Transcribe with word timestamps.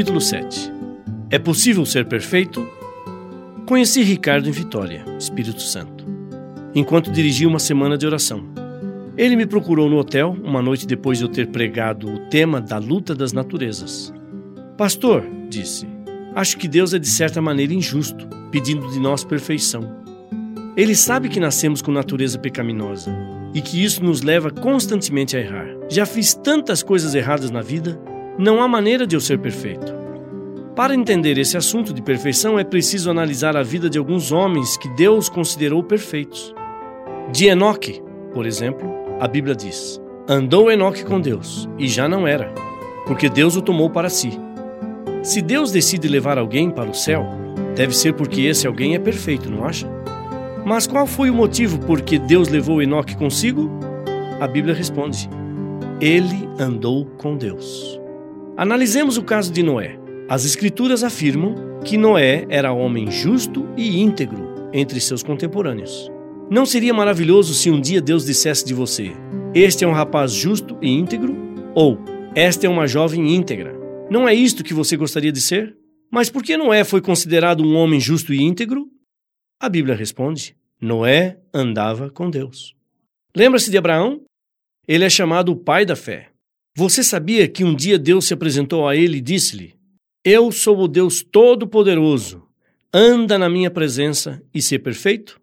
Capítulo 0.00 0.18
7 0.18 0.72
É 1.28 1.38
possível 1.38 1.84
ser 1.84 2.06
perfeito? 2.06 2.66
Conheci 3.66 4.02
Ricardo 4.02 4.48
em 4.48 4.50
Vitória, 4.50 5.04
Espírito 5.18 5.60
Santo, 5.60 6.06
enquanto 6.74 7.12
dirigia 7.12 7.46
uma 7.46 7.58
semana 7.58 7.98
de 7.98 8.06
oração. 8.06 8.42
Ele 9.14 9.36
me 9.36 9.44
procurou 9.44 9.90
no 9.90 9.98
hotel 9.98 10.34
uma 10.42 10.62
noite 10.62 10.86
depois 10.86 11.18
de 11.18 11.24
eu 11.24 11.28
ter 11.28 11.48
pregado 11.48 12.14
o 12.14 12.18
tema 12.30 12.62
da 12.62 12.78
luta 12.78 13.14
das 13.14 13.34
naturezas. 13.34 14.10
Pastor, 14.74 15.22
disse, 15.50 15.86
acho 16.34 16.56
que 16.56 16.66
Deus 16.66 16.94
é 16.94 16.98
de 16.98 17.08
certa 17.08 17.42
maneira 17.42 17.74
injusto, 17.74 18.26
pedindo 18.50 18.90
de 18.90 18.98
nós 18.98 19.22
perfeição. 19.22 19.82
Ele 20.78 20.94
sabe 20.94 21.28
que 21.28 21.38
nascemos 21.38 21.82
com 21.82 21.92
natureza 21.92 22.38
pecaminosa 22.38 23.14
e 23.52 23.60
que 23.60 23.84
isso 23.84 24.02
nos 24.02 24.22
leva 24.22 24.50
constantemente 24.50 25.36
a 25.36 25.40
errar. 25.40 25.68
Já 25.90 26.06
fiz 26.06 26.32
tantas 26.32 26.82
coisas 26.82 27.14
erradas 27.14 27.50
na 27.50 27.60
vida, 27.60 28.00
não 28.40 28.62
há 28.62 28.66
maneira 28.66 29.06
de 29.06 29.14
eu 29.14 29.20
ser 29.20 29.38
perfeito. 29.38 29.99
Para 30.74 30.94
entender 30.94 31.36
esse 31.36 31.56
assunto 31.56 31.92
de 31.92 32.00
perfeição, 32.00 32.58
é 32.58 32.64
preciso 32.64 33.10
analisar 33.10 33.56
a 33.56 33.62
vida 33.62 33.90
de 33.90 33.98
alguns 33.98 34.30
homens 34.30 34.76
que 34.76 34.88
Deus 34.90 35.28
considerou 35.28 35.82
perfeitos. 35.82 36.54
De 37.32 37.46
Enoque, 37.46 38.00
por 38.32 38.46
exemplo, 38.46 38.88
a 39.18 39.26
Bíblia 39.26 39.54
diz: 39.54 40.00
Andou 40.28 40.70
Enoque 40.70 41.04
com 41.04 41.20
Deus, 41.20 41.68
e 41.76 41.88
já 41.88 42.08
não 42.08 42.26
era, 42.26 42.54
porque 43.04 43.28
Deus 43.28 43.56
o 43.56 43.62
tomou 43.62 43.90
para 43.90 44.08
si. 44.08 44.30
Se 45.22 45.42
Deus 45.42 45.72
decide 45.72 46.08
levar 46.08 46.38
alguém 46.38 46.70
para 46.70 46.88
o 46.88 46.94
céu, 46.94 47.26
deve 47.74 47.94
ser 47.94 48.14
porque 48.14 48.42
esse 48.42 48.66
alguém 48.66 48.94
é 48.94 48.98
perfeito, 48.98 49.50
não 49.50 49.64
acha? 49.64 49.86
Mas 50.64 50.86
qual 50.86 51.06
foi 51.06 51.30
o 51.30 51.34
motivo 51.34 51.78
por 51.80 52.00
que 52.00 52.18
Deus 52.18 52.48
levou 52.48 52.80
Enoque 52.80 53.16
consigo? 53.16 53.70
A 54.40 54.46
Bíblia 54.46 54.74
responde: 54.74 55.28
Ele 56.00 56.48
andou 56.58 57.04
com 57.18 57.36
Deus. 57.36 58.00
Analisemos 58.56 59.16
o 59.18 59.22
caso 59.22 59.52
de 59.52 59.62
Noé. 59.62 59.99
As 60.30 60.44
Escrituras 60.44 61.02
afirmam 61.02 61.80
que 61.84 61.96
Noé 61.96 62.46
era 62.48 62.72
homem 62.72 63.10
justo 63.10 63.66
e 63.76 63.98
íntegro 63.98 64.70
entre 64.72 65.00
seus 65.00 65.24
contemporâneos. 65.24 66.08
Não 66.48 66.64
seria 66.64 66.94
maravilhoso 66.94 67.52
se 67.52 67.68
um 67.68 67.80
dia 67.80 68.00
Deus 68.00 68.26
dissesse 68.26 68.64
de 68.64 68.72
você: 68.72 69.10
Este 69.52 69.82
é 69.82 69.88
um 69.88 69.92
rapaz 69.92 70.30
justo 70.30 70.78
e 70.80 70.88
íntegro? 70.88 71.36
Ou 71.74 71.98
Esta 72.32 72.64
é 72.64 72.70
uma 72.70 72.86
jovem 72.86 73.34
íntegra? 73.34 73.74
Não 74.08 74.28
é 74.28 74.32
isto 74.32 74.62
que 74.62 74.72
você 74.72 74.96
gostaria 74.96 75.32
de 75.32 75.40
ser? 75.40 75.76
Mas 76.12 76.30
por 76.30 76.44
que 76.44 76.56
Noé 76.56 76.84
foi 76.84 77.00
considerado 77.00 77.64
um 77.64 77.74
homem 77.74 77.98
justo 77.98 78.32
e 78.32 78.40
íntegro? 78.40 78.86
A 79.58 79.68
Bíblia 79.68 79.96
responde: 79.96 80.54
Noé 80.80 81.40
andava 81.52 82.08
com 82.08 82.30
Deus. 82.30 82.76
Lembra-se 83.34 83.68
de 83.68 83.76
Abraão? 83.76 84.22
Ele 84.86 85.04
é 85.04 85.10
chamado 85.10 85.50
o 85.50 85.56
pai 85.56 85.84
da 85.84 85.96
fé. 85.96 86.28
Você 86.76 87.02
sabia 87.02 87.48
que 87.48 87.64
um 87.64 87.74
dia 87.74 87.98
Deus 87.98 88.28
se 88.28 88.34
apresentou 88.34 88.86
a 88.86 88.94
ele 88.94 89.18
e 89.18 89.20
disse-lhe: 89.20 89.79
Eu 90.22 90.52
sou 90.52 90.78
o 90.80 90.86
Deus 90.86 91.22
Todo-Poderoso. 91.22 92.46
Anda 92.92 93.38
na 93.38 93.48
minha 93.48 93.70
presença 93.70 94.42
e 94.52 94.60
ser 94.60 94.80
perfeito? 94.80 95.40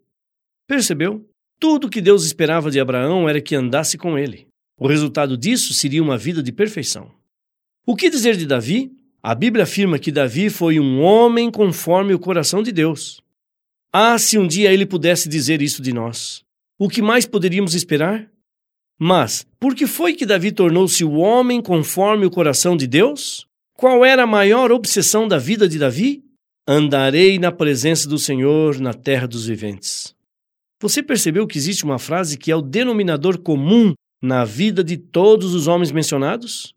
Percebeu? 0.68 1.28
Tudo 1.60 1.90
que 1.90 2.00
Deus 2.00 2.24
esperava 2.24 2.70
de 2.70 2.80
Abraão 2.80 3.28
era 3.28 3.42
que 3.42 3.56
andasse 3.56 3.98
com 3.98 4.20
ele. 4.20 4.48
O 4.80 4.88
resultado 4.88 5.36
disso 5.36 5.74
seria 5.74 6.04
uma 6.04 6.16
vida 6.16 6.44
de 6.44 6.52
perfeição. 6.52 7.12
O 7.88 7.96
que 7.96 8.08
dizer 8.08 8.38
de 8.38 8.46
Davi? 8.46 8.92
A 9.24 9.34
Bíblia 9.34 9.64
afirma 9.64 9.98
que 9.98 10.12
Davi 10.12 10.48
foi 10.48 10.80
um 10.80 11.02
homem 11.02 11.50
conforme 11.50 12.14
o 12.14 12.20
coração 12.20 12.62
de 12.62 12.72
Deus. 12.72 13.20
Ah, 13.92 14.20
se 14.20 14.38
um 14.38 14.46
dia 14.46 14.72
ele 14.72 14.86
pudesse 14.86 15.28
dizer 15.28 15.60
isso 15.60 15.82
de 15.82 15.92
nós! 15.92 16.44
O 16.78 16.88
que 16.88 17.02
mais 17.02 17.26
poderíamos 17.26 17.74
esperar? 17.74 18.30
Mas, 19.00 19.44
por 19.60 19.74
que 19.74 19.88
foi 19.88 20.14
que 20.14 20.24
Davi 20.24 20.52
tornou-se 20.52 21.04
o 21.04 21.14
homem 21.14 21.64
conforme 21.64 22.28
o 22.28 22.32
coração 22.32 22.78
de 22.78 22.86
Deus? 22.86 23.47
Qual 23.78 24.04
era 24.04 24.24
a 24.24 24.28
maior 24.28 24.72
obsessão 24.72 25.28
da 25.28 25.38
vida 25.38 25.70
de 25.70 25.78
Davi? 25.78 26.24
Andarei 26.68 27.38
na 27.38 27.52
presença 27.52 28.10
do 28.10 28.18
Senhor 28.18 28.80
na 28.80 28.92
terra 28.92 29.28
dos 29.28 29.46
viventes. 29.46 30.16
Você 30.82 31.04
percebeu 31.04 31.46
que 31.46 31.60
existe 31.60 31.84
uma 31.84 32.00
frase 32.00 32.40
que 32.40 32.52
é 32.52 32.56
o 32.56 32.62
denominador 32.62 33.38
comum 33.38 33.94
na 34.20 34.44
vida 34.44 34.84
de 34.84 34.98
todos 34.98 35.54
os 35.54 35.68
homens 35.68 35.92
mencionados? 35.92 36.74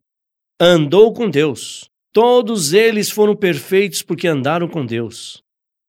Andou 0.61 1.15
com 1.15 1.31
Deus. 1.31 1.89
Todos 2.13 2.75
eles 2.75 3.09
foram 3.09 3.35
perfeitos 3.35 4.03
porque 4.03 4.29
andaram 4.29 4.69
com 4.69 4.85
Deus. 4.85 5.43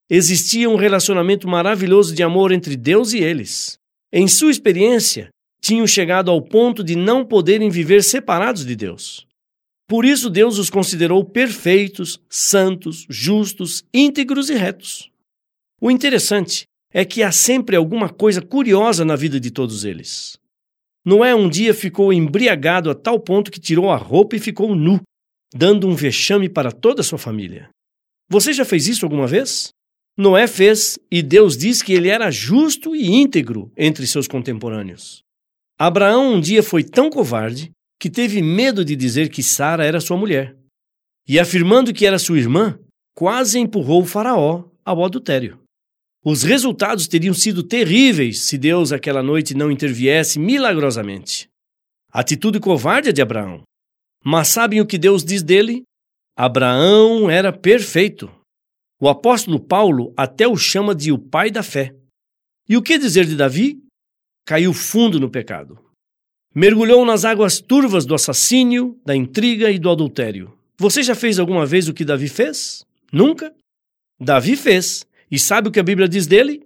Existia 0.09 0.69
um 0.69 0.77
relacionamento 0.77 1.45
maravilhoso 1.45 2.15
de 2.15 2.23
amor 2.23 2.53
entre 2.53 2.77
Deus 2.77 3.11
e 3.11 3.17
eles. 3.17 3.77
Em 4.13 4.29
sua 4.29 4.49
experiência, 4.49 5.27
tinham 5.61 5.85
chegado 5.85 6.31
ao 6.31 6.41
ponto 6.41 6.81
de 6.81 6.95
não 6.95 7.25
poderem 7.25 7.69
viver 7.69 8.01
separados 8.01 8.65
de 8.65 8.77
Deus. 8.77 9.27
Por 9.91 10.05
isso, 10.05 10.29
Deus 10.29 10.57
os 10.57 10.69
considerou 10.69 11.21
perfeitos, 11.21 12.17
santos, 12.29 13.05
justos, 13.09 13.83
íntegros 13.93 14.49
e 14.49 14.53
retos. 14.53 15.11
O 15.81 15.91
interessante 15.91 16.63
é 16.93 17.03
que 17.03 17.21
há 17.21 17.29
sempre 17.29 17.75
alguma 17.75 18.07
coisa 18.07 18.41
curiosa 18.41 19.03
na 19.03 19.17
vida 19.17 19.37
de 19.37 19.51
todos 19.51 19.83
eles. 19.83 20.37
Noé 21.05 21.35
um 21.35 21.49
dia 21.49 21.73
ficou 21.73 22.13
embriagado 22.13 22.89
a 22.89 22.95
tal 22.95 23.19
ponto 23.19 23.51
que 23.51 23.59
tirou 23.59 23.91
a 23.91 23.97
roupa 23.97 24.37
e 24.37 24.39
ficou 24.39 24.73
nu, 24.73 25.01
dando 25.53 25.89
um 25.89 25.93
vexame 25.93 26.47
para 26.47 26.71
toda 26.71 27.01
a 27.01 27.03
sua 27.03 27.19
família. 27.19 27.67
Você 28.29 28.53
já 28.53 28.63
fez 28.63 28.87
isso 28.87 29.05
alguma 29.05 29.27
vez? 29.27 29.73
Noé 30.17 30.47
fez, 30.47 30.97
e 31.11 31.21
Deus 31.21 31.57
diz 31.57 31.81
que 31.81 31.91
ele 31.91 32.07
era 32.07 32.31
justo 32.31 32.95
e 32.95 33.07
íntegro 33.09 33.69
entre 33.75 34.07
seus 34.07 34.25
contemporâneos. 34.25 35.21
Abraão 35.77 36.35
um 36.35 36.39
dia 36.39 36.63
foi 36.63 36.81
tão 36.81 37.09
covarde 37.09 37.73
que 38.01 38.09
teve 38.09 38.41
medo 38.41 38.83
de 38.83 38.95
dizer 38.95 39.29
que 39.29 39.43
Sara 39.43 39.85
era 39.85 40.01
sua 40.01 40.17
mulher. 40.17 40.57
E 41.27 41.39
afirmando 41.39 41.93
que 41.93 42.03
era 42.03 42.17
sua 42.17 42.39
irmã, 42.39 42.79
quase 43.15 43.59
empurrou 43.59 44.01
o 44.01 44.05
Faraó 44.07 44.63
ao 44.83 45.05
adultério. 45.05 45.61
Os 46.25 46.41
resultados 46.41 47.07
teriam 47.07 47.31
sido 47.31 47.61
terríveis 47.61 48.41
se 48.41 48.57
Deus 48.57 48.91
aquela 48.91 49.21
noite 49.21 49.53
não 49.53 49.69
interviesse 49.69 50.39
milagrosamente. 50.39 51.47
Atitude 52.11 52.59
covarde 52.59 53.13
de 53.13 53.21
Abraão. 53.21 53.61
Mas 54.25 54.47
sabem 54.47 54.81
o 54.81 54.87
que 54.87 54.97
Deus 54.97 55.23
diz 55.23 55.43
dele? 55.43 55.83
Abraão 56.35 57.29
era 57.29 57.53
perfeito. 57.53 58.31
O 58.99 59.09
apóstolo 59.09 59.59
Paulo 59.59 60.11
até 60.17 60.47
o 60.47 60.57
chama 60.57 60.95
de 60.95 61.11
o 61.11 61.19
pai 61.19 61.51
da 61.51 61.61
fé. 61.61 61.95
E 62.67 62.75
o 62.75 62.81
que 62.81 62.97
dizer 62.97 63.27
de 63.27 63.35
Davi? 63.35 63.79
Caiu 64.43 64.73
fundo 64.73 65.19
no 65.19 65.29
pecado. 65.29 65.90
Mergulhou 66.53 67.05
nas 67.05 67.23
águas 67.23 67.59
turvas 67.59 68.05
do 68.05 68.13
assassínio, 68.13 68.99
da 69.05 69.15
intriga 69.15 69.71
e 69.71 69.79
do 69.79 69.89
adultério. 69.89 70.53
Você 70.77 71.01
já 71.01 71.15
fez 71.15 71.39
alguma 71.39 71.65
vez 71.65 71.87
o 71.87 71.93
que 71.93 72.03
Davi 72.03 72.27
fez? 72.27 72.85
Nunca? 73.11 73.53
Davi 74.19 74.55
fez. 74.55 75.05
E 75.29 75.39
sabe 75.39 75.69
o 75.69 75.71
que 75.71 75.79
a 75.79 75.83
Bíblia 75.83 76.07
diz 76.07 76.27
dele? 76.27 76.63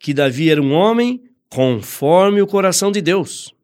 Que 0.00 0.14
Davi 0.14 0.50
era 0.50 0.62
um 0.62 0.72
homem 0.72 1.22
conforme 1.50 2.40
o 2.40 2.46
coração 2.46 2.90
de 2.90 3.02
Deus. 3.02 3.54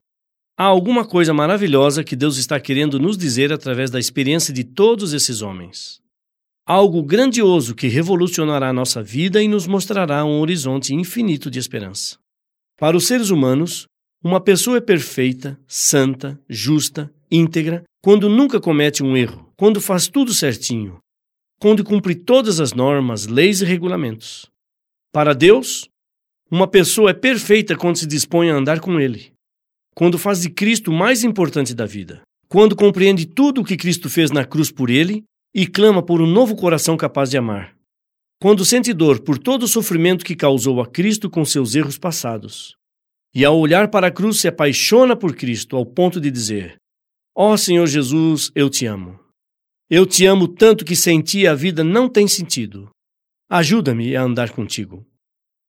Há 0.57 0.65
alguma 0.65 1.05
coisa 1.05 1.33
maravilhosa 1.33 2.05
que 2.05 2.15
Deus 2.15 2.37
está 2.37 2.61
querendo 2.61 2.99
nos 2.99 3.17
dizer 3.17 3.53
através 3.53 3.91
da 3.91 3.99
experiência 3.99 4.53
de 4.53 4.65
todos 4.65 5.13
esses 5.13 5.43
homens 5.43 6.05
algo 6.67 7.03
grandioso 7.03 7.75
que 7.75 7.89
revolucionará 7.89 8.73
nossa 8.73 9.03
vida 9.03 9.43
e 9.43 9.49
nos 9.49 9.67
mostrará 9.67 10.25
um 10.25 10.41
horizonte 10.41 10.95
infinito 10.95 11.51
de 11.51 11.59
esperança. 11.59 12.17
Para 12.79 12.97
os 12.97 13.07
seres 13.07 13.31
humanos, 13.31 13.87
uma 14.25 14.41
pessoa 14.41 14.79
é 14.79 14.81
perfeita, 14.81 15.61
santa, 15.69 16.41
justa, 16.49 17.13
íntegra, 17.31 17.85
quando 18.03 18.27
nunca 18.27 18.59
comete 18.59 19.03
um 19.03 19.15
erro, 19.15 19.53
quando 19.55 19.83
faz 19.83 20.09
tudo 20.09 20.33
certinho, 20.33 20.99
quando 21.61 21.85
cumpre 21.85 22.15
todas 22.15 22.59
as 22.59 22.73
normas, 22.73 23.27
leis 23.27 23.61
e 23.61 23.67
regulamentos. 23.67 24.51
Para 25.13 25.35
Deus, 25.35 25.91
uma 26.51 26.67
pessoa 26.67 27.11
é 27.11 27.13
perfeita 27.13 27.77
quando 27.77 27.99
se 27.99 28.07
dispõe 28.07 28.49
a 28.49 28.55
andar 28.55 28.81
com 28.81 28.99
Ele, 28.99 29.31
quando 29.95 30.19
faz 30.19 30.41
de 30.41 30.49
Cristo 30.49 30.91
o 30.91 30.95
mais 30.95 31.23
importante 31.23 31.75
da 31.75 31.85
vida, 31.85 32.23
quando 32.49 32.75
compreende 32.75 33.27
tudo 33.27 33.61
o 33.61 33.65
que 33.65 33.77
Cristo 33.77 34.09
fez 34.09 34.31
na 34.31 34.47
cruz 34.47 34.73
por 34.73 34.89
ele 34.89 35.23
e 35.55 35.67
clama 35.67 36.03
por 36.03 36.23
um 36.23 36.27
novo 36.27 36.57
coração 36.57 36.97
capaz 36.97 37.29
de 37.29 37.37
amar. 37.37 37.77
Quando 38.41 38.65
sente 38.65 38.95
dor 38.95 39.21
por 39.21 39.37
todo 39.39 39.65
o 39.65 39.69
sofrimento 39.69 40.25
que 40.25 40.35
causou 40.35 40.81
a 40.81 40.87
Cristo 40.87 41.29
com 41.29 41.45
seus 41.45 41.75
erros 41.75 41.99
passados. 41.99 42.75
E 43.35 43.45
ao 43.45 43.59
olhar 43.59 43.89
para 43.89 44.07
a 44.07 44.11
cruz 44.11 44.41
se 44.41 44.47
apaixona 44.47 45.17
por 45.17 45.35
Cristo 45.35 45.77
ao 45.77 45.85
ponto 45.85 46.21
de 46.21 46.31
dizer: 46.31 46.77
Ó 47.35 47.53
oh, 47.53 47.59
Senhor 47.59 47.87
Jesus, 47.87 48.53
eu 48.55 48.71
te 48.71 48.87
amo. 48.87 49.19
Eu 49.91 50.07
te 50.07 50.25
amo 50.25 50.47
tanto 50.47 50.85
que 50.85 50.95
sem 50.95 51.21
ti 51.21 51.47
a 51.47 51.55
vida 51.55 51.83
não 51.83 52.09
tem 52.09 52.29
sentido. 52.29 52.89
Ajuda-me 53.51 54.17
a 54.17 54.23
andar 54.23 54.51
contigo. 54.51 55.05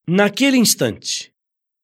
Naquele 0.07 0.57
instante, 0.57 1.31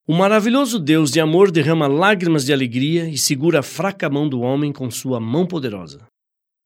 o 0.07 0.13
maravilhoso 0.13 0.80
Deus 0.80 1.12
de 1.12 1.19
amor 1.19 1.51
derrama 1.51 1.88
lágrimas 1.88 2.45
de 2.45 2.54
alegria 2.54 3.10
e 3.10 3.18
segura 3.18 3.60
a 3.60 3.63
fraca 3.63 4.10
mão 4.10 4.30
do 4.30 4.42
homem 4.42 4.72
com 4.72 4.89
sua 4.92 5.19
mão 5.19 5.48
poderosa. 5.48 6.06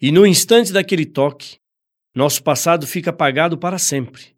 E 0.02 0.12
no 0.12 0.26
instante 0.26 0.74
daquele 0.74 1.06
toque, 1.06 1.56
nosso 2.14 2.44
passado 2.44 2.86
fica 2.86 3.10
apagado 3.10 3.58
para 3.58 3.78
sempre. 3.78 4.35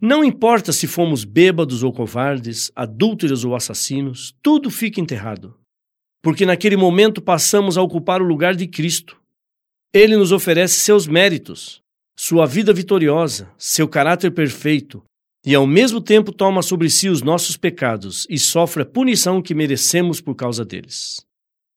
Não 0.00 0.22
importa 0.22 0.72
se 0.72 0.86
fomos 0.86 1.24
bêbados 1.24 1.82
ou 1.82 1.90
covardes, 1.90 2.70
adúlteros 2.76 3.44
ou 3.44 3.54
assassinos, 3.54 4.34
tudo 4.42 4.70
fica 4.70 5.00
enterrado. 5.00 5.58
Porque 6.22 6.44
naquele 6.44 6.76
momento 6.76 7.22
passamos 7.22 7.78
a 7.78 7.82
ocupar 7.82 8.20
o 8.20 8.26
lugar 8.26 8.54
de 8.54 8.66
Cristo. 8.66 9.16
Ele 9.94 10.16
nos 10.16 10.32
oferece 10.32 10.80
seus 10.80 11.06
méritos, 11.06 11.80
sua 12.14 12.46
vida 12.46 12.74
vitoriosa, 12.74 13.50
seu 13.56 13.88
caráter 13.88 14.32
perfeito, 14.32 15.02
e 15.46 15.54
ao 15.54 15.66
mesmo 15.66 16.00
tempo 16.00 16.32
toma 16.32 16.60
sobre 16.60 16.90
si 16.90 17.08
os 17.08 17.22
nossos 17.22 17.56
pecados 17.56 18.26
e 18.28 18.38
sofre 18.38 18.82
a 18.82 18.86
punição 18.86 19.40
que 19.40 19.54
merecemos 19.54 20.20
por 20.20 20.34
causa 20.34 20.64
deles. 20.64 21.24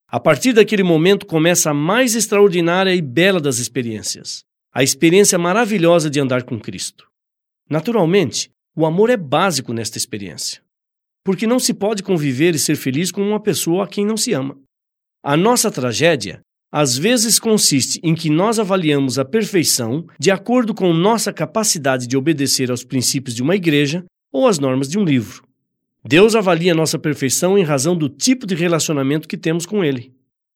A 0.07 0.19
partir 0.19 0.53
daquele 0.53 0.83
momento 0.83 1.25
começa 1.25 1.69
a 1.69 1.73
mais 1.73 2.15
extraordinária 2.15 2.93
e 2.93 3.01
bela 3.01 3.39
das 3.39 3.59
experiências, 3.59 4.43
a 4.73 4.83
experiência 4.83 5.37
maravilhosa 5.37 6.09
de 6.09 6.19
andar 6.19 6.43
com 6.43 6.59
Cristo. 6.59 7.08
Naturalmente, 7.69 8.49
o 8.75 8.85
amor 8.85 9.09
é 9.09 9.17
básico 9.17 9.73
nesta 9.73 9.97
experiência, 9.97 10.61
porque 11.23 11.45
não 11.45 11.59
se 11.59 11.73
pode 11.73 12.01
conviver 12.01 12.55
e 12.55 12.59
ser 12.59 12.75
feliz 12.75 13.11
com 13.11 13.21
uma 13.21 13.39
pessoa 13.39 13.83
a 13.83 13.87
quem 13.87 14.05
não 14.05 14.17
se 14.17 14.33
ama. 14.33 14.57
A 15.23 15.37
nossa 15.37 15.69
tragédia 15.69 16.41
às 16.71 16.97
vezes 16.97 17.39
consiste 17.39 17.99
em 18.03 18.13
que 18.13 18.29
nós 18.29 18.59
avaliamos 18.59 19.17
a 19.17 19.25
perfeição 19.25 20.05
de 20.19 20.29
acordo 20.29 20.73
com 20.73 20.93
nossa 20.93 21.33
capacidade 21.33 22.07
de 22.07 22.15
obedecer 22.15 22.69
aos 22.69 22.83
princípios 22.83 23.35
de 23.35 23.41
uma 23.41 23.55
igreja 23.55 24.05
ou 24.31 24.47
às 24.47 24.59
normas 24.59 24.87
de 24.87 24.97
um 24.97 25.03
livro. 25.03 25.43
Deus 26.05 26.35
avalia 26.35 26.73
nossa 26.73 26.97
perfeição 26.97 27.57
em 27.57 27.63
razão 27.63 27.95
do 27.95 28.07
tipo 28.07 28.45
de 28.45 28.55
relacionamento 28.55 29.27
que 29.27 29.37
temos 29.37 29.65
com 29.65 29.83
Ele. 29.83 30.13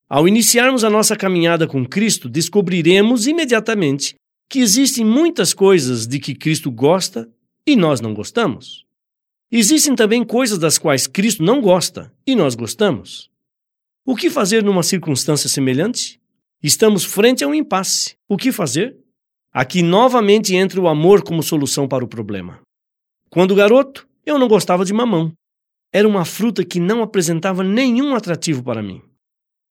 Ao 0.07 0.27
iniciarmos 0.27 0.83
a 0.83 0.89
nossa 0.89 1.15
caminhada 1.15 1.68
com 1.68 1.83
Cristo, 1.83 2.30
descobriremos 2.30 3.25
imediatamente 3.25 4.15
que 4.54 4.60
existem 4.60 5.04
muitas 5.04 5.52
coisas 5.52 6.06
de 6.06 6.20
que 6.20 6.36
Cristo 6.36 6.70
gosta 6.70 7.28
e 7.66 7.76
nós 7.76 8.00
não 8.00 8.14
gostamos. 8.14 8.86
Existem 9.52 9.96
também 9.96 10.24
coisas 10.24 10.60
das 10.60 10.78
quais 10.78 11.08
Cristo 11.08 11.42
não 11.42 11.60
gosta 11.60 12.14
e 12.24 12.36
nós 12.36 12.54
gostamos. 12.54 13.32
O 14.06 14.16
que 14.16 14.30
fazer 14.30 14.64
numa 14.64 14.84
circunstância 14.84 15.50
semelhante? 15.50 16.22
Estamos 16.62 17.04
frente 17.04 17.44
a 17.44 17.48
um 17.48 17.54
impasse. 17.56 18.16
O 18.30 18.38
que 18.38 18.52
fazer? 18.52 18.96
Aqui 19.52 19.82
novamente 19.82 20.56
entra 20.56 20.80
o 20.80 20.88
amor 20.88 21.24
como 21.24 21.42
solução 21.42 21.88
para 21.88 22.06
o 22.06 22.08
problema. 22.08 22.62
Quando 23.32 23.56
garoto, 23.56 24.08
eu 24.24 24.38
não 24.38 24.48
gostava 24.48 24.86
de 24.86 24.94
mamão. 24.94 25.34
Era 25.92 26.08
uma 26.08 26.26
fruta 26.26 26.64
que 26.64 26.80
não 26.80 27.02
apresentava 27.02 27.64
nenhum 27.64 28.14
atrativo 28.14 28.62
para 28.62 28.84
mim. 28.84 29.02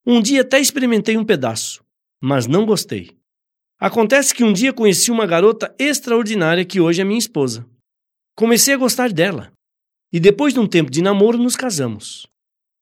Um 0.05 0.21
dia 0.21 0.41
até 0.41 0.59
experimentei 0.59 1.15
um 1.15 1.23
pedaço, 1.23 1.81
mas 2.19 2.47
não 2.47 2.65
gostei. 2.65 3.22
Acontece 3.79 4.33
que 4.33 4.43
um 4.43 4.53
dia 4.53 4.71
conheci 4.71 5.11
uma 5.11 5.25
garota 5.25 5.73
extraordinária 5.77 6.63
que 6.63 6.79
hoje 6.79 7.01
é 7.01 7.03
minha 7.03 7.19
esposa. 7.19 7.65
Comecei 8.35 8.73
a 8.73 8.77
gostar 8.77 9.11
dela. 9.11 9.51
E 10.11 10.19
depois 10.19 10.53
de 10.53 10.59
um 10.59 10.67
tempo 10.67 10.91
de 10.91 11.01
namoro, 11.01 11.37
nos 11.37 11.55
casamos. 11.55 12.27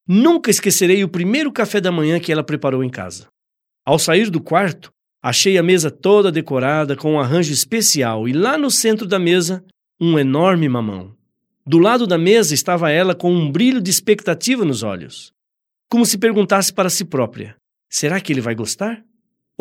Nunca 0.08 0.50
esquecerei 0.50 1.04
o 1.04 1.10
primeiro 1.10 1.52
café 1.52 1.80
da 1.80 1.92
manhã 1.92 2.20
que 2.20 2.32
ela 2.32 2.44
preparou 2.44 2.84
em 2.84 2.90
casa. 2.90 3.28
Ao 3.86 3.98
sair 3.98 4.30
do 4.30 4.42
quarto, 4.42 4.92
achei 5.24 5.58
a 5.58 5.64
mesa 5.64 5.90
toda 5.90 6.32
decorada 6.32 6.96
com 6.96 7.14
um 7.14 7.20
arranjo 7.20 7.54
especial 7.54 8.28
e 8.28 8.34
lá 8.34 8.58
no 8.58 8.70
centro 8.70 9.08
da 9.08 9.18
mesa, 9.18 9.64
um 10.00 10.20
enorme 10.20 10.68
mamão. 10.68 11.16
Do 11.66 11.78
lado 11.78 12.06
da 12.06 12.18
mesa 12.18 12.54
estava 12.54 12.92
ela 12.92 13.16
com 13.16 13.32
um 13.32 13.52
brilho 13.52 13.82
de 13.82 13.90
expectativa 13.92 14.66
nos 14.66 14.84
olhos, 14.84 15.32
como 15.90 16.06
se 16.06 16.18
perguntasse 16.18 16.74
para 16.74 16.90
si 16.90 17.06
própria: 17.06 17.56
será 17.90 18.20
que 18.20 18.34
ele 18.34 18.42
vai 18.42 18.56
gostar? 18.56 19.04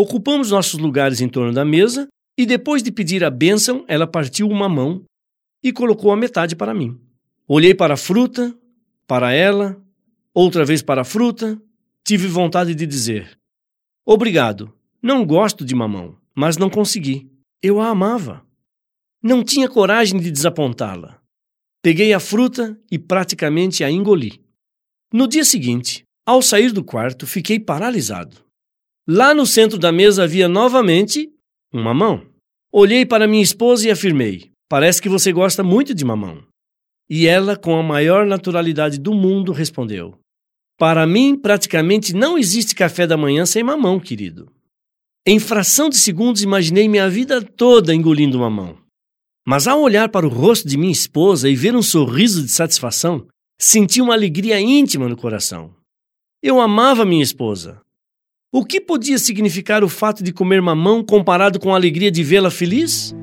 Ocupamos 0.00 0.50
nossos 0.50 0.80
lugares 0.80 1.20
em 1.20 1.28
torno 1.28 1.52
da 1.52 1.62
mesa 1.62 2.08
e 2.34 2.46
depois 2.46 2.82
de 2.82 2.90
pedir 2.90 3.22
a 3.22 3.28
bênção, 3.28 3.84
ela 3.86 4.06
partiu 4.06 4.48
uma 4.48 4.66
mão 4.66 5.04
e 5.62 5.74
colocou 5.74 6.10
a 6.10 6.16
metade 6.16 6.56
para 6.56 6.72
mim. 6.72 6.98
Olhei 7.46 7.74
para 7.74 7.92
a 7.92 7.98
fruta, 7.98 8.56
para 9.06 9.30
ela, 9.34 9.78
outra 10.32 10.64
vez 10.64 10.80
para 10.80 11.02
a 11.02 11.04
fruta, 11.04 11.60
tive 12.02 12.28
vontade 12.28 12.74
de 12.74 12.86
dizer: 12.86 13.38
Obrigado, 14.06 14.72
não 15.02 15.22
gosto 15.22 15.66
de 15.66 15.74
mamão, 15.74 16.16
mas 16.34 16.56
não 16.56 16.70
consegui. 16.70 17.30
Eu 17.62 17.78
a 17.78 17.88
amava. 17.88 18.42
Não 19.22 19.44
tinha 19.44 19.68
coragem 19.68 20.18
de 20.18 20.30
desapontá-la. 20.30 21.20
Peguei 21.82 22.14
a 22.14 22.20
fruta 22.20 22.74
e 22.90 22.98
praticamente 22.98 23.84
a 23.84 23.90
engoli. 23.90 24.42
No 25.12 25.28
dia 25.28 25.44
seguinte, 25.44 26.04
ao 26.24 26.40
sair 26.40 26.72
do 26.72 26.82
quarto, 26.82 27.26
fiquei 27.26 27.60
paralisado. 27.60 28.48
Lá 29.08 29.34
no 29.34 29.46
centro 29.46 29.78
da 29.78 29.90
mesa 29.90 30.24
havia 30.24 30.48
novamente 30.48 31.30
um 31.72 31.82
mamão. 31.82 32.26
Olhei 32.72 33.04
para 33.04 33.26
minha 33.26 33.42
esposa 33.42 33.88
e 33.88 33.90
afirmei: 33.90 34.50
Parece 34.68 35.02
que 35.02 35.08
você 35.08 35.32
gosta 35.32 35.62
muito 35.62 35.94
de 35.94 36.04
mamão. 36.04 36.44
E 37.08 37.26
ela, 37.26 37.56
com 37.56 37.76
a 37.76 37.82
maior 37.82 38.24
naturalidade 38.24 38.98
do 38.98 39.12
mundo, 39.12 39.52
respondeu: 39.52 40.16
Para 40.78 41.06
mim, 41.06 41.36
praticamente 41.36 42.14
não 42.14 42.38
existe 42.38 42.74
café 42.74 43.06
da 43.06 43.16
manhã 43.16 43.44
sem 43.44 43.64
mamão, 43.64 43.98
querido. 43.98 44.50
Em 45.26 45.38
fração 45.38 45.88
de 45.88 45.98
segundos, 45.98 46.42
imaginei 46.42 46.88
minha 46.88 47.10
vida 47.10 47.42
toda 47.42 47.94
engolindo 47.94 48.38
mamão. 48.38 48.78
Mas 49.46 49.66
ao 49.66 49.80
olhar 49.80 50.08
para 50.08 50.26
o 50.26 50.30
rosto 50.30 50.68
de 50.68 50.76
minha 50.76 50.92
esposa 50.92 51.48
e 51.48 51.56
ver 51.56 51.74
um 51.74 51.82
sorriso 51.82 52.42
de 52.42 52.48
satisfação, 52.50 53.26
senti 53.60 54.00
uma 54.00 54.14
alegria 54.14 54.60
íntima 54.60 55.08
no 55.08 55.16
coração. 55.16 55.74
Eu 56.42 56.60
amava 56.60 57.04
minha 57.04 57.22
esposa. 57.22 57.80
O 58.52 58.64
que 58.64 58.80
podia 58.80 59.16
significar 59.16 59.84
o 59.84 59.88
fato 59.88 60.24
de 60.24 60.32
comer 60.32 60.60
mamão 60.60 61.04
comparado 61.04 61.60
com 61.60 61.72
a 61.72 61.76
alegria 61.76 62.10
de 62.10 62.24
vê-la 62.24 62.50
feliz? 62.50 63.14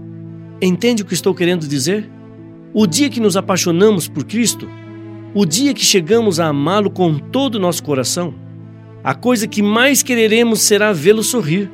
Entende 0.61 1.03
o 1.03 1.05
que 1.05 1.13
estou 1.13 1.35
querendo 1.35 1.67
dizer? 1.67 2.09
O 2.73 2.87
dia 2.87 3.09
que 3.09 3.19
nos 3.19 3.35
apaixonamos 3.35 4.07
por 4.07 4.23
Cristo, 4.23 4.69
o 5.33 5.45
dia 5.45 5.73
que 5.73 5.83
chegamos 5.83 6.39
a 6.39 6.47
amá-lo 6.47 6.89
com 6.89 7.19
todo 7.19 7.55
o 7.55 7.59
nosso 7.59 7.83
coração, 7.83 8.33
a 9.03 9.13
coisa 9.13 9.49
que 9.49 9.61
mais 9.61 10.01
quereremos 10.01 10.61
será 10.61 10.93
vê-lo 10.93 11.21
sorrir. 11.21 11.69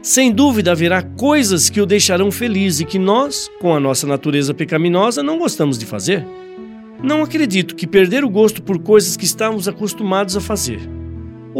Sem 0.00 0.32
dúvida 0.32 0.72
haverá 0.72 1.02
coisas 1.02 1.68
que 1.68 1.82
o 1.82 1.86
deixarão 1.86 2.32
feliz 2.32 2.80
e 2.80 2.86
que 2.86 2.98
nós, 2.98 3.50
com 3.60 3.74
a 3.74 3.80
nossa 3.80 4.06
natureza 4.06 4.54
pecaminosa, 4.54 5.22
não 5.22 5.38
gostamos 5.38 5.76
de 5.76 5.84
fazer. 5.84 6.26
Não 7.02 7.22
acredito 7.22 7.76
que 7.76 7.86
perder 7.86 8.24
o 8.24 8.30
gosto 8.30 8.62
por 8.62 8.78
coisas 8.78 9.18
que 9.18 9.26
estávamos 9.26 9.68
acostumados 9.68 10.34
a 10.34 10.40
fazer, 10.40 10.80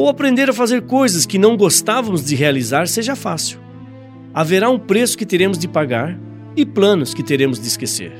ou 0.01 0.09
aprender 0.09 0.49
a 0.49 0.55
fazer 0.55 0.81
coisas 0.83 1.27
que 1.27 1.37
não 1.39 1.59
gostávamos 1.59 2.25
de 2.25 2.35
realizar, 2.35 2.89
seja 2.89 3.15
fácil. 3.15 3.61
Haverá 4.33 4.71
um 4.71 4.79
preço 4.79 5.19
que 5.19 5.27
teremos 5.27 5.59
de 5.59 5.69
pagar 5.69 6.19
e 6.57 6.65
planos 6.65 7.13
que 7.13 7.23
teremos 7.23 7.61
de 7.61 7.69
esquecer. 7.69 8.11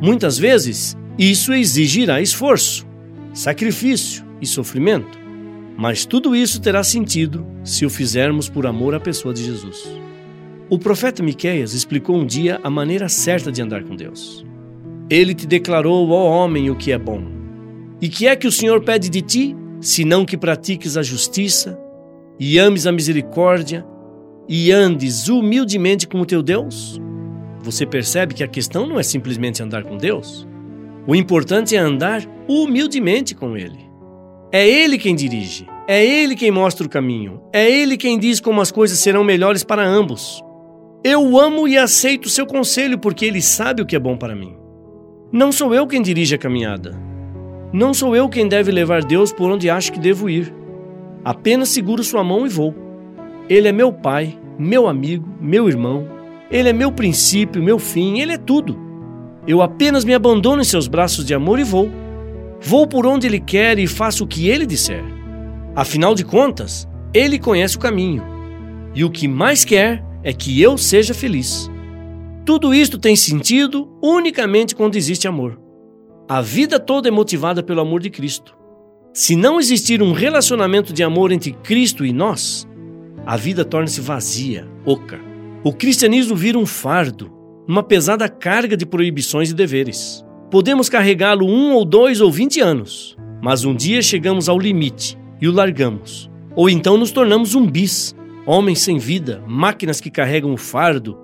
Muitas 0.00 0.38
vezes, 0.38 0.96
isso 1.18 1.52
exigirá 1.52 2.22
esforço, 2.22 2.86
sacrifício 3.34 4.24
e 4.40 4.46
sofrimento, 4.46 5.18
mas 5.76 6.06
tudo 6.06 6.34
isso 6.34 6.58
terá 6.62 6.82
sentido 6.82 7.46
se 7.62 7.84
o 7.84 7.90
fizermos 7.90 8.48
por 8.48 8.66
amor 8.66 8.94
à 8.94 9.00
pessoa 9.00 9.34
de 9.34 9.44
Jesus. 9.44 9.86
O 10.70 10.78
profeta 10.78 11.22
Miqueias 11.22 11.74
explicou 11.74 12.16
um 12.16 12.24
dia 12.24 12.58
a 12.64 12.70
maneira 12.70 13.06
certa 13.10 13.52
de 13.52 13.60
andar 13.60 13.82
com 13.84 13.94
Deus. 13.94 14.46
Ele 15.10 15.34
te 15.34 15.46
declarou, 15.46 16.08
ó 16.08 16.30
homem, 16.30 16.70
o 16.70 16.74
que 16.74 16.90
é 16.90 16.98
bom. 16.98 17.22
E 18.00 18.08
que 18.08 18.26
é 18.26 18.34
que 18.34 18.46
o 18.46 18.52
Senhor 18.52 18.80
pede 18.82 19.10
de 19.10 19.20
ti, 19.20 19.56
senão 19.82 20.24
que 20.24 20.36
pratiques 20.36 20.96
a 20.96 21.02
justiça 21.02 21.78
e 22.38 22.58
ames 22.58 22.86
a 22.86 22.92
misericórdia 22.92 23.84
e 24.48 24.70
andes 24.72 25.28
humildemente 25.28 26.06
com 26.06 26.20
o 26.20 26.26
teu 26.26 26.42
Deus? 26.42 27.00
Você 27.62 27.84
percebe 27.84 28.32
que 28.32 28.44
a 28.44 28.48
questão 28.48 28.86
não 28.86 28.98
é 28.98 29.02
simplesmente 29.02 29.62
andar 29.62 29.82
com 29.82 29.96
Deus? 29.96 30.46
O 31.06 31.14
importante 31.14 31.76
é 31.76 31.78
andar 31.78 32.22
humildemente 32.48 33.34
com 33.34 33.56
Ele. 33.56 33.90
É 34.52 34.66
Ele 34.68 34.98
quem 34.98 35.14
dirige, 35.14 35.66
é 35.88 36.04
Ele 36.04 36.36
quem 36.36 36.50
mostra 36.50 36.86
o 36.86 36.90
caminho, 36.90 37.40
é 37.52 37.68
Ele 37.68 37.96
quem 37.96 38.18
diz 38.18 38.40
como 38.40 38.60
as 38.60 38.70
coisas 38.70 38.98
serão 38.98 39.24
melhores 39.24 39.64
para 39.64 39.84
ambos. 39.84 40.42
Eu 41.02 41.38
amo 41.38 41.66
e 41.66 41.76
aceito 41.76 42.26
o 42.26 42.30
seu 42.30 42.46
conselho 42.46 42.98
porque 42.98 43.24
Ele 43.24 43.42
sabe 43.42 43.82
o 43.82 43.86
que 43.86 43.96
é 43.96 43.98
bom 43.98 44.16
para 44.16 44.36
mim. 44.36 44.54
Não 45.32 45.50
sou 45.50 45.74
eu 45.74 45.86
quem 45.86 46.02
dirige 46.02 46.34
a 46.34 46.38
caminhada. 46.38 47.11
Não 47.72 47.94
sou 47.94 48.14
eu 48.14 48.28
quem 48.28 48.48
deve 48.48 48.70
levar 48.70 49.02
Deus 49.02 49.32
por 49.32 49.50
onde 49.50 49.70
acho 49.70 49.92
que 49.92 49.98
devo 49.98 50.28
ir. 50.28 50.52
Apenas 51.24 51.70
seguro 51.70 52.04
sua 52.04 52.22
mão 52.22 52.46
e 52.46 52.48
vou. 52.48 52.74
Ele 53.48 53.68
é 53.68 53.72
meu 53.72 53.92
pai, 53.92 54.38
meu 54.58 54.86
amigo, 54.86 55.28
meu 55.40 55.68
irmão, 55.68 56.06
ele 56.52 56.68
é 56.68 56.72
meu 56.74 56.92
princípio, 56.92 57.62
meu 57.62 57.78
fim, 57.78 58.20
Ele 58.20 58.32
é 58.32 58.36
tudo. 58.36 58.78
Eu 59.48 59.62
apenas 59.62 60.04
me 60.04 60.12
abandono 60.12 60.60
em 60.60 60.66
seus 60.66 60.86
braços 60.86 61.24
de 61.24 61.32
amor 61.32 61.58
e 61.58 61.64
vou. 61.64 61.90
Vou 62.60 62.86
por 62.86 63.06
onde 63.06 63.26
Ele 63.26 63.40
quer 63.40 63.78
e 63.78 63.86
faço 63.86 64.24
o 64.24 64.26
que 64.26 64.50
Ele 64.50 64.66
disser. 64.66 65.02
Afinal 65.74 66.14
de 66.14 66.26
contas, 66.26 66.86
Ele 67.14 67.38
conhece 67.38 67.78
o 67.78 67.80
caminho. 67.80 68.22
E 68.94 69.02
o 69.02 69.10
que 69.10 69.26
mais 69.26 69.64
quer 69.64 70.04
é 70.22 70.30
que 70.30 70.60
eu 70.60 70.76
seja 70.76 71.14
feliz. 71.14 71.70
Tudo 72.44 72.74
isto 72.74 72.98
tem 72.98 73.16
sentido 73.16 73.88
unicamente 74.02 74.76
quando 74.76 74.96
existe 74.96 75.26
amor. 75.26 75.58
A 76.34 76.40
vida 76.40 76.80
toda 76.80 77.08
é 77.08 77.10
motivada 77.10 77.62
pelo 77.62 77.82
amor 77.82 78.00
de 78.00 78.08
Cristo. 78.08 78.56
Se 79.12 79.36
não 79.36 79.60
existir 79.60 80.02
um 80.02 80.12
relacionamento 80.14 80.90
de 80.90 81.02
amor 81.02 81.30
entre 81.30 81.52
Cristo 81.52 82.06
e 82.06 82.10
nós, 82.10 82.66
a 83.26 83.36
vida 83.36 83.66
torna-se 83.66 84.00
vazia, 84.00 84.66
oca. 84.86 85.20
O 85.62 85.74
cristianismo 85.74 86.34
vira 86.34 86.58
um 86.58 86.64
fardo, 86.64 87.30
uma 87.68 87.82
pesada 87.82 88.30
carga 88.30 88.78
de 88.78 88.86
proibições 88.86 89.50
e 89.50 89.54
deveres. 89.54 90.24
Podemos 90.50 90.88
carregá-lo 90.88 91.44
um 91.44 91.74
ou 91.74 91.84
dois 91.84 92.22
ou 92.22 92.32
vinte 92.32 92.60
anos, 92.60 93.14
mas 93.42 93.66
um 93.66 93.74
dia 93.74 94.00
chegamos 94.00 94.48
ao 94.48 94.58
limite 94.58 95.18
e 95.38 95.46
o 95.46 95.52
largamos. 95.52 96.30
Ou 96.56 96.70
então 96.70 96.96
nos 96.96 97.10
tornamos 97.10 97.50
zumbis, 97.50 98.16
Homens 98.46 98.80
sem 98.80 98.96
vida, 98.96 99.44
máquinas 99.46 100.00
que 100.00 100.10
carregam 100.10 100.54
o 100.54 100.56
fardo, 100.56 101.18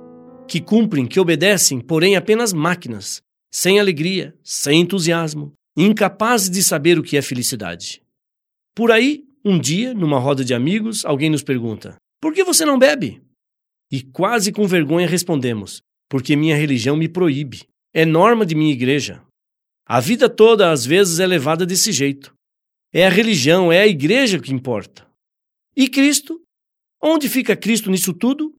que 0.47 0.61
cumprem, 0.61 1.07
que 1.07 1.19
obedecem, 1.19 1.81
porém 1.81 2.15
apenas 2.15 2.53
máquinas, 2.53 3.23
sem 3.61 3.81
alegria, 3.81 4.39
sem 4.45 4.83
entusiasmo, 4.83 5.53
incapazes 5.77 6.49
de 6.49 6.63
saber 6.63 6.97
o 6.97 7.03
que 7.03 7.17
é 7.17 7.23
felicidade. 7.23 8.01
Por 8.73 8.93
aí, 8.93 9.25
um 9.45 9.59
dia, 9.59 9.93
numa 9.93 10.21
roda 10.21 10.45
de 10.45 10.55
amigos, 10.55 11.05
alguém 11.05 11.29
nos 11.29 11.43
pergunta: 11.43 11.97
Por 12.21 12.33
que 12.33 12.45
você 12.45 12.65
não 12.65 12.79
bebe? 12.79 13.21
E 13.91 14.01
quase 14.01 14.53
com 14.53 14.65
vergonha 14.65 15.09
respondemos: 15.09 15.83
Porque 16.09 16.37
minha 16.37 16.55
religião 16.55 16.97
me 16.97 17.09
proíbe. 17.09 17.65
É 17.93 18.05
norma 18.05 18.47
de 18.47 18.55
minha 18.55 18.73
igreja. 18.73 19.25
A 19.85 19.99
vida 19.99 20.31
toda, 20.31 20.71
às 20.71 20.87
vezes, 20.87 21.19
é 21.19 21.27
levada 21.27 21.67
desse 21.67 21.91
jeito. 21.91 22.33
É 22.93 23.09
a 23.09 23.11
religião, 23.11 23.73
é 23.73 23.81
a 23.81 23.89
igreja 23.89 24.39
que 24.39 24.55
importa. 24.55 25.05
E 25.77 25.89
Cristo? 25.89 26.41
Onde 27.03 27.29
fica 27.29 27.57
Cristo 27.57 27.91
nisso 27.91 28.15
tudo? 28.15 28.55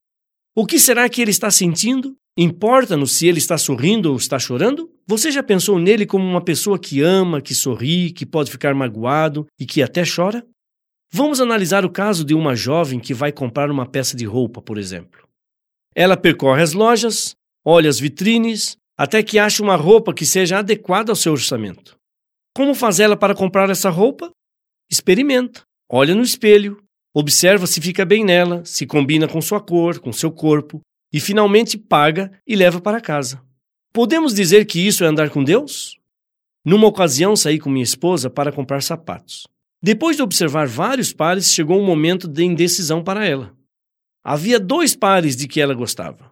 O 0.59 0.65
que 0.65 0.77
será 0.77 1.07
que 1.07 1.21
ele 1.21 1.31
está 1.31 1.49
sentindo? 1.49 2.17
Importa-nos 2.37 3.13
se 3.13 3.25
ele 3.25 3.37
está 3.37 3.57
sorrindo 3.57 4.11
ou 4.11 4.17
está 4.17 4.37
chorando? 4.37 4.93
Você 5.07 5.31
já 5.31 5.41
pensou 5.41 5.79
nele 5.79 6.05
como 6.05 6.25
uma 6.25 6.43
pessoa 6.43 6.77
que 6.77 7.01
ama, 7.01 7.41
que 7.41 7.55
sorri, 7.55 8.11
que 8.11 8.25
pode 8.25 8.51
ficar 8.51 8.75
magoado 8.75 9.47
e 9.57 9.65
que 9.65 9.81
até 9.81 10.03
chora? 10.03 10.45
Vamos 11.13 11.39
analisar 11.39 11.85
o 11.85 11.89
caso 11.89 12.25
de 12.25 12.33
uma 12.33 12.57
jovem 12.57 12.99
que 12.99 13.13
vai 13.13 13.31
comprar 13.31 13.71
uma 13.71 13.85
peça 13.85 14.17
de 14.17 14.25
roupa, 14.25 14.61
por 14.61 14.77
exemplo. 14.77 15.25
Ela 15.95 16.17
percorre 16.17 16.61
as 16.61 16.73
lojas, 16.73 17.37
olha 17.65 17.89
as 17.89 17.97
vitrines, 17.97 18.75
até 18.97 19.23
que 19.23 19.39
acha 19.39 19.63
uma 19.63 19.77
roupa 19.77 20.13
que 20.13 20.25
seja 20.25 20.59
adequada 20.59 21.09
ao 21.09 21.15
seu 21.15 21.31
orçamento. 21.31 21.95
Como 22.53 22.75
faz 22.75 22.99
ela 22.99 23.15
para 23.15 23.33
comprar 23.33 23.69
essa 23.69 23.89
roupa? 23.89 24.29
Experimenta, 24.91 25.61
olha 25.89 26.13
no 26.13 26.21
espelho, 26.21 26.83
observa 27.13 27.67
se 27.67 27.81
fica 27.81 28.05
bem 28.05 28.23
nela, 28.23 28.63
se 28.65 28.85
combina 28.85 29.27
com 29.27 29.41
sua 29.41 29.59
cor, 29.59 29.99
com 29.99 30.11
seu 30.11 30.31
corpo, 30.31 30.81
e 31.11 31.19
finalmente 31.19 31.77
paga 31.77 32.31
e 32.45 32.55
leva 32.55 32.79
para 32.79 33.01
casa. 33.01 33.41
Podemos 33.91 34.33
dizer 34.33 34.65
que 34.65 34.79
isso 34.79 35.03
é 35.03 35.07
andar 35.07 35.29
com 35.29 35.43
Deus? 35.43 35.97
Numa 36.63 36.87
ocasião, 36.87 37.35
saí 37.35 37.57
com 37.57 37.69
minha 37.69 37.83
esposa 37.83 38.29
para 38.29 38.51
comprar 38.51 38.83
sapatos. 38.83 39.47
Depois 39.81 40.17
de 40.17 40.21
observar 40.21 40.67
vários 40.67 41.11
pares, 41.11 41.51
chegou 41.53 41.79
um 41.79 41.85
momento 41.85 42.27
de 42.27 42.43
indecisão 42.43 43.03
para 43.03 43.25
ela. 43.25 43.55
Havia 44.23 44.59
dois 44.59 44.95
pares 44.95 45.35
de 45.35 45.47
que 45.47 45.59
ela 45.59 45.73
gostava. 45.73 46.31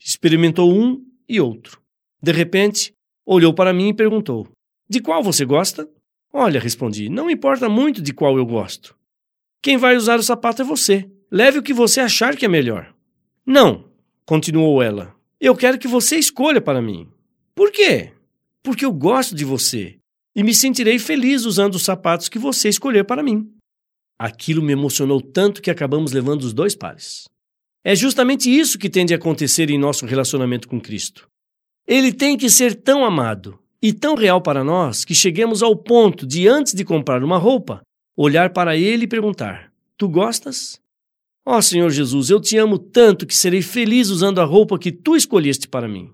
Experimentou 0.00 0.72
um 0.72 1.04
e 1.28 1.40
outro. 1.40 1.80
De 2.22 2.32
repente, 2.32 2.94
olhou 3.26 3.52
para 3.52 3.74
mim 3.74 3.88
e 3.88 3.94
perguntou: 3.94 4.48
De 4.88 5.00
qual 5.00 5.22
você 5.22 5.44
gosta? 5.44 5.86
Olha, 6.32 6.60
respondi, 6.60 7.08
não 7.08 7.28
importa 7.28 7.68
muito 7.68 8.00
de 8.00 8.14
qual 8.14 8.38
eu 8.38 8.46
gosto. 8.46 8.95
Quem 9.66 9.76
vai 9.76 9.96
usar 9.96 10.20
o 10.20 10.22
sapato 10.22 10.62
é 10.62 10.64
você. 10.64 11.10
Leve 11.28 11.58
o 11.58 11.62
que 11.62 11.74
você 11.74 11.98
achar 11.98 12.36
que 12.36 12.44
é 12.44 12.48
melhor. 12.48 12.94
Não, 13.44 13.90
continuou 14.24 14.80
ela. 14.80 15.12
Eu 15.40 15.56
quero 15.56 15.76
que 15.76 15.88
você 15.88 16.14
escolha 16.16 16.60
para 16.60 16.80
mim. 16.80 17.08
Por 17.52 17.72
quê? 17.72 18.12
Porque 18.62 18.84
eu 18.84 18.92
gosto 18.92 19.34
de 19.34 19.44
você 19.44 19.98
e 20.36 20.44
me 20.44 20.54
sentirei 20.54 21.00
feliz 21.00 21.44
usando 21.44 21.74
os 21.74 21.82
sapatos 21.82 22.28
que 22.28 22.38
você 22.38 22.68
escolher 22.68 23.02
para 23.02 23.24
mim. 23.24 23.50
Aquilo 24.16 24.62
me 24.62 24.72
emocionou 24.72 25.20
tanto 25.20 25.60
que 25.60 25.68
acabamos 25.68 26.12
levando 26.12 26.42
os 26.42 26.54
dois 26.54 26.76
pares. 26.76 27.24
É 27.82 27.96
justamente 27.96 28.48
isso 28.48 28.78
que 28.78 28.88
tem 28.88 29.04
de 29.04 29.14
acontecer 29.14 29.68
em 29.68 29.78
nosso 29.80 30.06
relacionamento 30.06 30.68
com 30.68 30.80
Cristo. 30.80 31.26
Ele 31.88 32.12
tem 32.12 32.36
que 32.38 32.48
ser 32.48 32.76
tão 32.76 33.04
amado 33.04 33.58
e 33.82 33.92
tão 33.92 34.14
real 34.14 34.40
para 34.40 34.62
nós 34.62 35.04
que 35.04 35.12
cheguemos 35.12 35.60
ao 35.60 35.74
ponto 35.74 36.24
de, 36.24 36.46
antes 36.46 36.72
de 36.72 36.84
comprar 36.84 37.24
uma 37.24 37.36
roupa, 37.36 37.82
olhar 38.16 38.50
para 38.50 38.76
ele 38.76 39.04
e 39.04 39.08
perguntar: 39.08 39.72
Tu 39.96 40.08
gostas? 40.08 40.80
Ó 41.44 41.58
oh, 41.58 41.62
Senhor 41.62 41.90
Jesus, 41.90 42.30
eu 42.30 42.40
te 42.40 42.56
amo 42.56 42.78
tanto 42.78 43.26
que 43.26 43.36
serei 43.36 43.62
feliz 43.62 44.08
usando 44.08 44.40
a 44.40 44.44
roupa 44.44 44.78
que 44.78 44.90
tu 44.90 45.14
escolheste 45.14 45.68
para 45.68 45.86
mim. 45.86 46.10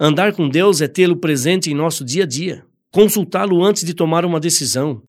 Andar 0.00 0.32
com 0.32 0.48
Deus 0.48 0.80
é 0.80 0.88
tê-lo 0.88 1.16
presente 1.16 1.70
em 1.70 1.74
nosso 1.74 2.04
dia 2.04 2.24
a 2.24 2.26
dia 2.26 2.64
consultá-lo 2.96 3.62
antes 3.62 3.84
de 3.84 3.92
tomar 3.92 4.24
uma 4.24 4.40
decisão, 4.40 5.02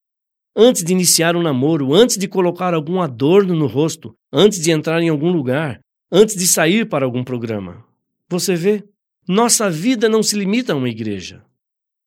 antes 0.53 0.83
de 0.83 0.91
iniciar 0.91 1.37
um 1.37 1.41
namoro, 1.41 1.93
antes 1.93 2.17
de 2.17 2.27
colocar 2.27 2.73
algum 2.73 3.01
adorno 3.01 3.55
no 3.55 3.65
rosto, 3.65 4.13
antes 4.29 4.59
de 4.59 4.71
entrar 4.71 5.01
em 5.01 5.07
algum 5.07 5.31
lugar, 5.31 5.79
antes 6.11 6.35
de 6.35 6.45
sair 6.45 6.85
para 6.89 7.05
algum 7.05 7.23
programa. 7.23 7.85
Você 8.27 8.55
vê? 8.55 8.83
Nossa 9.25 9.69
vida 9.69 10.09
não 10.09 10.21
se 10.21 10.37
limita 10.37 10.73
a 10.73 10.75
uma 10.75 10.89
igreja. 10.89 11.41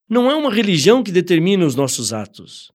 Não 0.06 0.30
é 0.30 0.34
uma 0.34 0.52
religião 0.52 1.02
que 1.02 1.10
determina 1.10 1.64
os 1.64 1.74
nossos 1.74 2.12
atos. 2.12 2.70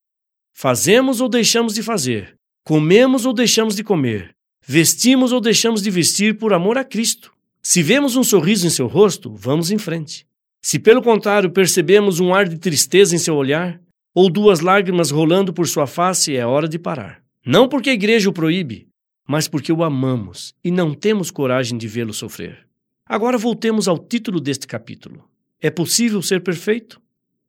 Fazemos 0.58 1.20
ou 1.20 1.28
deixamos 1.28 1.74
de 1.74 1.84
fazer, 1.84 2.38
comemos 2.64 3.26
ou 3.26 3.34
deixamos 3.34 3.76
de 3.76 3.84
comer, 3.84 4.34
vestimos 4.66 5.34
ou 5.34 5.42
deixamos 5.42 5.82
de 5.82 5.92
vestir 5.92 6.38
por 6.38 6.54
amor 6.54 6.78
a 6.78 6.86
Cristo. 6.86 7.34
Se 7.62 7.84
vemos 7.84 8.16
um 8.16 8.24
sorriso 8.24 8.66
em 8.66 8.70
seu 8.70 8.88
rosto, 8.88 9.36
vamos 9.36 9.70
em 9.70 9.78
frente. 9.78 10.26
Se 10.62 10.80
pelo 10.80 11.02
contrário 11.02 11.52
percebemos 11.52 12.22
um 12.22 12.34
ar 12.34 12.48
de 12.48 12.58
tristeza 12.58 13.14
em 13.14 13.18
seu 13.18 13.36
olhar, 13.36 13.82
ou 14.14 14.30
duas 14.30 14.62
lágrimas 14.62 15.12
rolando 15.12 15.52
por 15.52 15.68
sua 15.68 15.86
face, 15.86 16.38
é 16.38 16.46
hora 16.46 16.70
de 16.70 16.80
parar. 16.80 17.22
Não 17.46 17.68
porque 17.68 17.90
a 17.90 17.94
igreja 17.94 18.30
o 18.30 18.34
proíbe, 18.34 18.88
mas 19.28 19.50
porque 19.50 19.74
o 19.74 19.84
amamos 19.84 20.56
e 20.64 20.72
não 20.72 20.94
temos 20.94 21.30
coragem 21.30 21.78
de 21.78 21.86
vê-lo 21.86 22.14
sofrer. 22.14 22.66
Agora 23.06 23.38
voltemos 23.38 23.90
ao 23.90 24.00
título 24.00 24.40
deste 24.40 24.68
capítulo. 24.68 25.30
É 25.62 25.70
possível 25.70 26.22
ser 26.22 26.42
perfeito? 26.42 27.02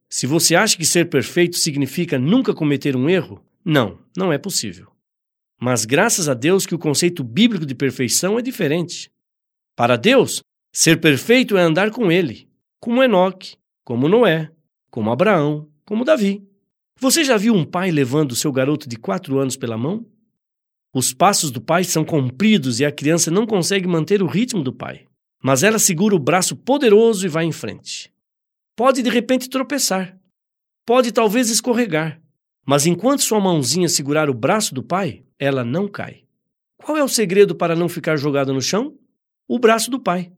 Se 0.09 0.27
você 0.27 0.55
acha 0.55 0.77
que 0.77 0.85
ser 0.85 1.09
perfeito 1.09 1.57
significa 1.57 2.19
nunca 2.19 2.55
cometer 2.55 2.97
um 2.97 3.09
erro, 3.09 3.45
não, 3.65 3.99
não 4.17 4.33
é 4.33 4.39
possível. 4.39 4.89
Mas 5.61 5.85
graças 5.85 6.29
a 6.29 6.35
Deus 6.35 6.67
que 6.67 6.75
o 6.75 6.79
conceito 6.79 7.25
bíblico 7.25 7.67
de 7.67 7.75
perfeição 7.75 8.39
é 8.39 8.43
diferente. 8.43 9.11
Para 9.75 9.97
Deus, 9.97 10.43
ser 10.73 11.01
perfeito 11.01 11.57
é 11.57 11.63
andar 11.63 11.91
com 11.91 12.13
Ele, 12.13 12.49
como 12.79 13.03
Enoque, 13.03 13.57
como 13.85 14.09
Noé, 14.09 14.51
como 14.91 15.11
Abraão, 15.11 15.69
como 15.85 16.05
Davi. 16.05 16.47
Você 16.99 17.25
já 17.25 17.37
viu 17.37 17.55
um 17.55 17.65
pai 17.65 17.91
levando 17.91 18.37
seu 18.37 18.53
garoto 18.53 18.89
de 18.89 18.97
quatro 18.97 19.39
anos 19.39 19.57
pela 19.57 19.77
mão? 19.77 20.07
Os 20.95 21.13
passos 21.13 21.51
do 21.51 21.61
pai 21.61 21.85
são 21.85 22.05
compridos 22.05 22.81
e 22.81 22.85
a 22.85 22.93
criança 22.93 23.31
não 23.31 23.47
consegue 23.47 23.87
manter 23.87 24.23
o 24.23 24.27
ritmo 24.27 24.63
do 24.63 24.73
pai, 24.73 25.05
mas 25.43 25.63
ela 25.63 25.79
segura 25.79 26.15
o 26.15 26.19
braço 26.19 26.57
poderoso 26.57 27.27
e 27.27 27.29
vai 27.29 27.45
em 27.45 27.53
frente. 27.53 28.11
Pode 28.77 29.03
de 29.03 29.09
repente 29.09 29.49
tropeçar, 29.49 30.19
pode 30.85 31.11
talvez 31.11 31.49
escorregar, 31.49 32.21
mas 32.67 32.85
enquanto 32.85 33.23
sua 33.23 33.41
mãozinha 33.41 33.89
segurar 33.89 34.29
o 34.29 34.35
braço 34.35 34.75
do 34.75 34.83
pai, 34.83 35.25
ela 35.39 35.65
não 35.65 35.89
cai. 35.89 36.25
Qual 36.77 36.95
é 36.95 37.03
o 37.03 37.09
segredo 37.09 37.55
para 37.55 37.75
não 37.75 37.89
ficar 37.89 38.19
jogada 38.19 38.53
no 38.53 38.61
chão? 38.61 38.95
O 39.49 39.59
braço 39.59 39.91
do 39.91 39.99
pai. 39.99 40.31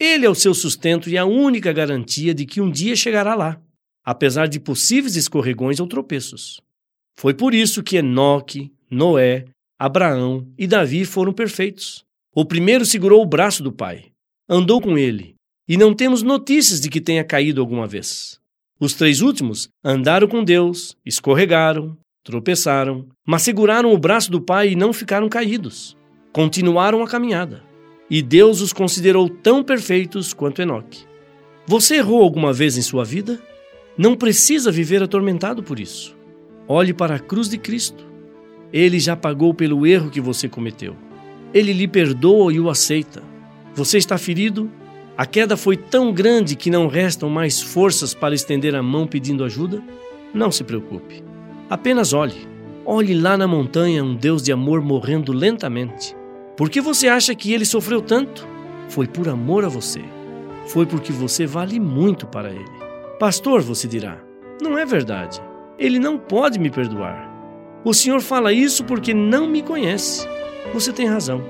Ele 0.00 0.26
é 0.26 0.28
o 0.28 0.34
seu 0.34 0.52
sustento 0.52 1.08
e 1.08 1.16
a 1.16 1.24
única 1.24 1.72
garantia 1.72 2.34
de 2.34 2.44
que 2.44 2.60
um 2.60 2.68
dia 2.68 2.96
chegará 2.96 3.36
lá, 3.36 3.62
apesar 4.04 4.48
de 4.48 4.58
possíveis 4.58 5.14
escorregões 5.14 5.78
ou 5.78 5.86
tropeços. 5.86 6.60
Foi 7.16 7.34
por 7.34 7.54
isso 7.54 7.84
que 7.84 7.98
Enoque, 7.98 8.72
Noé, 8.90 9.44
Abraão 9.78 10.52
e 10.58 10.66
Davi 10.66 11.04
foram 11.04 11.32
perfeitos. 11.32 12.04
O 12.34 12.44
primeiro 12.44 12.84
segurou 12.84 13.22
o 13.22 13.26
braço 13.26 13.62
do 13.62 13.72
pai, 13.72 14.06
andou 14.48 14.80
com 14.80 14.98
ele, 14.98 15.35
e 15.68 15.76
não 15.76 15.94
temos 15.94 16.22
notícias 16.22 16.80
de 16.80 16.88
que 16.88 17.00
tenha 17.00 17.24
caído 17.24 17.60
alguma 17.60 17.86
vez. 17.86 18.40
Os 18.78 18.94
três 18.94 19.20
últimos 19.20 19.68
andaram 19.84 20.28
com 20.28 20.44
Deus, 20.44 20.96
escorregaram, 21.04 21.96
tropeçaram, 22.22 23.06
mas 23.26 23.42
seguraram 23.42 23.92
o 23.92 23.98
braço 23.98 24.30
do 24.30 24.40
pai 24.40 24.70
e 24.70 24.76
não 24.76 24.92
ficaram 24.92 25.28
caídos. 25.28 25.96
Continuaram 26.32 27.02
a 27.02 27.08
caminhada 27.08 27.66
e 28.10 28.22
Deus 28.22 28.60
os 28.60 28.72
considerou 28.72 29.28
tão 29.28 29.62
perfeitos 29.62 30.32
quanto 30.32 30.62
Enoque. 30.62 31.04
Você 31.66 31.96
errou 31.96 32.22
alguma 32.22 32.52
vez 32.52 32.76
em 32.76 32.82
sua 32.82 33.04
vida? 33.04 33.40
Não 33.98 34.14
precisa 34.14 34.70
viver 34.70 35.02
atormentado 35.02 35.62
por 35.62 35.80
isso. 35.80 36.16
Olhe 36.68 36.92
para 36.92 37.16
a 37.16 37.18
cruz 37.18 37.48
de 37.48 37.58
Cristo. 37.58 38.04
Ele 38.72 39.00
já 39.00 39.16
pagou 39.16 39.52
pelo 39.54 39.86
erro 39.86 40.10
que 40.10 40.20
você 40.20 40.48
cometeu. 40.48 40.96
Ele 41.52 41.72
lhe 41.72 41.88
perdoa 41.88 42.52
e 42.52 42.60
o 42.60 42.68
aceita. 42.68 43.22
Você 43.74 43.98
está 43.98 44.18
ferido? 44.18 44.70
A 45.18 45.24
queda 45.24 45.56
foi 45.56 45.78
tão 45.78 46.12
grande 46.12 46.54
que 46.54 46.70
não 46.70 46.88
restam 46.88 47.30
mais 47.30 47.62
forças 47.62 48.12
para 48.12 48.34
estender 48.34 48.74
a 48.74 48.82
mão 48.82 49.06
pedindo 49.06 49.44
ajuda? 49.44 49.82
Não 50.34 50.52
se 50.52 50.62
preocupe. 50.62 51.24
Apenas 51.70 52.12
olhe. 52.12 52.46
Olhe 52.84 53.14
lá 53.18 53.34
na 53.34 53.48
montanha 53.48 54.04
um 54.04 54.14
Deus 54.14 54.42
de 54.42 54.52
amor 54.52 54.82
morrendo 54.82 55.32
lentamente. 55.32 56.14
Por 56.54 56.68
que 56.68 56.82
você 56.82 57.08
acha 57.08 57.34
que 57.34 57.50
ele 57.50 57.64
sofreu 57.64 58.02
tanto? 58.02 58.46
Foi 58.90 59.06
por 59.06 59.26
amor 59.26 59.64
a 59.64 59.68
você. 59.68 60.04
Foi 60.66 60.84
porque 60.84 61.12
você 61.12 61.46
vale 61.46 61.80
muito 61.80 62.26
para 62.26 62.50
ele. 62.50 62.70
Pastor, 63.18 63.62
você 63.62 63.88
dirá, 63.88 64.18
não 64.60 64.78
é 64.78 64.84
verdade. 64.84 65.40
Ele 65.78 65.98
não 65.98 66.18
pode 66.18 66.58
me 66.58 66.68
perdoar. 66.68 67.26
O 67.82 67.94
senhor 67.94 68.20
fala 68.20 68.52
isso 68.52 68.84
porque 68.84 69.14
não 69.14 69.48
me 69.48 69.62
conhece. 69.62 70.28
Você 70.74 70.92
tem 70.92 71.06
razão. 71.06 71.42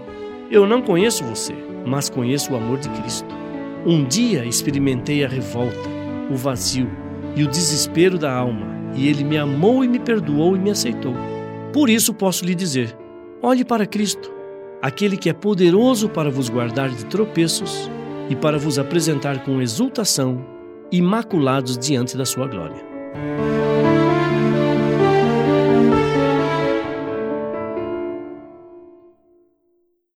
Eu 0.52 0.68
não 0.68 0.80
conheço 0.80 1.24
você, 1.24 1.54
mas 1.84 2.08
conheço 2.08 2.52
o 2.52 2.56
amor 2.56 2.78
de 2.78 2.88
Cristo. 2.90 3.45
Um 3.86 4.04
dia 4.04 4.44
experimentei 4.44 5.24
a 5.24 5.28
revolta, 5.28 5.88
o 6.28 6.34
vazio 6.34 6.90
e 7.36 7.44
o 7.44 7.46
desespero 7.46 8.18
da 8.18 8.34
alma, 8.34 8.66
e 8.96 9.06
ele 9.08 9.22
me 9.22 9.38
amou 9.38 9.84
e 9.84 9.88
me 9.88 10.00
perdoou 10.00 10.56
e 10.56 10.58
me 10.58 10.70
aceitou. 10.70 11.14
Por 11.72 11.88
isso 11.88 12.12
posso 12.12 12.44
lhe 12.44 12.52
dizer: 12.52 12.96
olhe 13.40 13.64
para 13.64 13.86
Cristo. 13.86 14.34
aquele 14.82 15.16
que 15.16 15.30
é 15.30 15.32
poderoso 15.32 16.08
para 16.08 16.30
vos 16.30 16.48
guardar 16.48 16.90
de 16.90 17.04
tropeços 17.06 17.88
e 18.28 18.34
para 18.34 18.58
vos 18.58 18.76
apresentar 18.76 19.44
com 19.44 19.62
exultação, 19.62 20.44
imaculados 20.90 21.78
diante 21.78 22.16
da 22.16 22.24
sua 22.24 22.48
glória. 22.48 22.84